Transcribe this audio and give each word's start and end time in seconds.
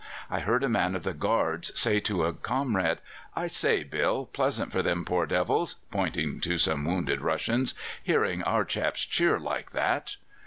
I 0.31 0.39
heard 0.39 0.63
a 0.63 0.67
man 0.67 0.95
of 0.95 1.03
the 1.03 1.13
Guards 1.13 1.79
say 1.79 1.99
to 1.99 2.23
a 2.23 2.33
comrade: 2.33 2.97
'I 3.35 3.45
say, 3.45 3.83
Bill, 3.83 4.25
pleasant 4.25 4.71
for 4.71 4.81
them 4.81 5.05
poor 5.05 5.27
devils' 5.27 5.75
(pointing 5.91 6.39
to 6.41 6.57
some 6.57 6.85
wounded 6.85 7.21
Russians), 7.21 7.75
'hearing 8.01 8.41
our 8.41 8.65
chaps 8.65 9.05
cheer 9.05 9.39
like 9.39 9.69
that. 9.73 10.15